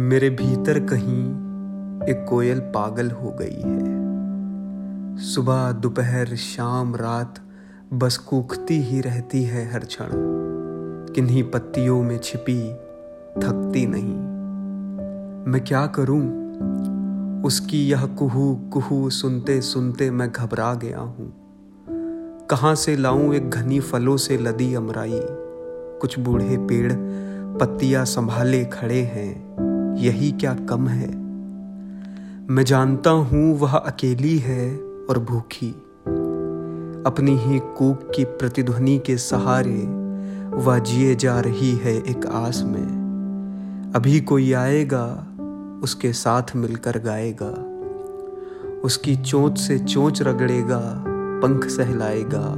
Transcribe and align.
मेरे 0.00 0.30
भीतर 0.30 0.80
कहीं 0.80 1.26
एक 2.08 2.26
कोयल 2.28 2.60
पागल 2.60 3.10
हो 3.10 3.36
गई 3.40 3.60
है। 3.60 4.06
सुबह, 5.16 5.72
दोपहर, 5.72 6.26
शाम, 6.26 6.96
रात 6.96 7.34
बस 7.92 8.16
कूखती 8.16 8.82
ही 8.82 9.00
रहती 9.00 9.42
है 9.42 9.72
हर 9.72 9.80
क्षण। 9.80 10.08
किन्हीं 11.14 11.42
पत्तियों 11.42 12.02
में 12.02 12.18
छिपी, 12.18 12.72
थकती 13.38 13.86
नहीं। 13.86 14.16
मैं 15.52 15.64
क्या 15.64 15.86
करूँ? 15.86 16.24
उसकी 17.42 17.88
यह 17.88 18.06
कुहू 18.06 18.54
कुहू 18.54 19.10
सुनते 19.10 19.60
सुनते 19.60 20.10
मैं 20.10 20.32
घबरा 20.32 20.74
गया 20.74 20.98
हूँ। 20.98 21.32
कहाँ 22.50 22.74
से 22.74 22.96
लाऊं 22.96 23.34
एक 23.34 23.50
घनी 23.50 23.80
फलों 23.80 24.16
से 24.16 24.38
लदी 24.38 24.74
अमराई? 24.74 25.20
कुछ 26.00 26.18
बूढ़े 26.18 26.56
पेड़ 26.56 26.92
पत्तियाँ 27.60 28.04
संभाले 28.04 28.64
खड़े 28.64 29.00
हैं। 29.00 29.69
यही 30.00 30.32
क्या 30.32 30.54
कम 30.54 30.88
है? 30.88 31.16
मैं 32.50 32.64
जानता 32.64 33.10
हूँ 33.10 33.58
वह 33.58 33.76
अकेली 33.76 34.38
है 34.38 34.76
और 35.10 35.18
भूखी। 35.18 35.70
अपनी 37.06 37.36
ही 37.36 37.58
कूक 37.58 38.12
की 38.16 38.24
प्रतिध्वनि 38.24 38.98
के 38.98 39.16
सहारे 39.16 39.86
वह 40.56 40.78
जिए 40.78 41.14
जा 41.14 41.40
रही 41.40 41.76
है 41.76 41.96
एक 41.96 42.26
आस 42.26 42.62
में। 42.62 43.00
अभी 43.96 44.20
कोई 44.20 44.52
आएगा, 44.52 45.26
उसके 45.82 46.12
साथ 46.12 46.42
मिलकर 46.56 46.98
गाएगा। 46.98 47.66
उसकी 48.80 49.16
चोंच 49.16 49.58
से 49.58 49.78
चोंच 49.78 50.22
रगड़ेगा, 50.22 51.04
पंख 51.42 51.66
सहलाएगा 51.66 52.56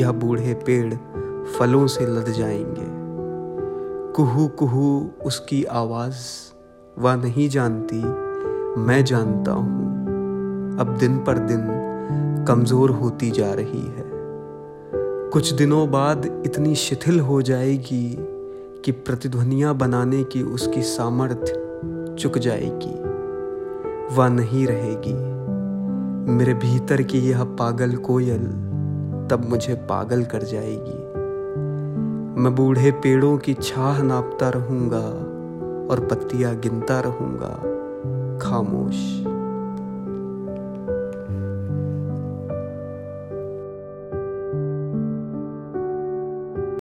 यह 0.00 0.12
बूढ़े 0.12 0.54
पेड़ 0.54 0.94
फलों 1.44 1.86
से 1.86 2.06
लद 2.06 2.28
जाएँगे। 2.28 3.04
कुहू 4.12 4.48
कुहू 4.48 5.10
उसकी 5.24 5.64
आवाज़ 5.64 6.53
वह 6.98 7.16
नहीं 7.16 7.48
जानती, 7.48 8.02
मैं 8.80 9.04
जानता 9.04 9.52
हूँ। 9.52 10.78
अब 10.80 10.96
दिन 11.00 11.18
पर 11.18 11.38
दिन 11.38 12.44
कमज़ोर 12.48 12.90
होती 12.90 13.30
जा 13.30 13.52
रही 13.52 13.80
है। 13.80 14.04
कुछ 15.30 15.52
दिनों 15.52 15.90
बाद 15.90 16.42
इतनी 16.46 16.74
शिथिल 16.74 17.20
हो 17.20 17.42
जाएगी 17.42 18.16
कि 18.84 18.92
प्रतिध्वनियाँ 18.92 19.74
बनाने 19.74 20.24
की 20.24 20.42
उसकी 20.42 20.82
सामर्थ्य 20.82 22.16
चुक 22.18 22.38
जाएगी। 22.38 22.94
वह 24.16 24.28
नहीं 24.28 24.66
रहेगी। 24.66 25.14
मेरे 26.32 26.54
भीतर 26.54 27.02
की 27.02 27.18
यह 27.18 27.44
पागल 27.44 27.96
कोयल 27.96 28.46
तब 29.30 29.46
मुझे 29.48 29.74
पागल 29.74 30.24
कर 30.24 30.42
जाएगी। 30.42 31.02
मैं 32.40 32.54
बूढ़े 32.54 32.90
पेड़ों 32.90 33.38
की 33.38 33.54
छाह 33.54 34.02
नापता 34.02 34.48
रहूँगा। 34.48 35.34
और 35.90 36.08
पत्तियाँ 36.10 36.56
गिनता 36.56 37.00
रहूँगा। 37.00 37.74
खामोश। 38.38 39.24